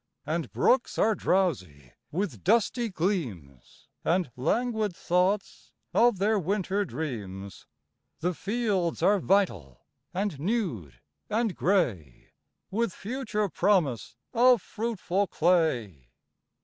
And 0.25 0.51
brooks 0.51 0.97
are 0.97 1.13
drowsy 1.13 1.93
with 2.11 2.43
dusty 2.43 2.89
gleams, 2.89 3.87
And 4.03 4.31
languid 4.35 4.95
thoughts 4.95 5.73
of 5.93 6.17
their 6.17 6.39
winter 6.39 6.85
dreams? 6.85 7.67
The 8.19 8.33
fields 8.33 9.03
are 9.03 9.19
vital, 9.19 9.81
and 10.11 10.39
nude, 10.39 11.01
and 11.29 11.55
gray 11.55 12.33
With 12.71 12.91
future 12.91 13.47
promise 13.47 14.15
of 14.33 14.59
fruitful 14.63 15.27
clay? 15.27 16.09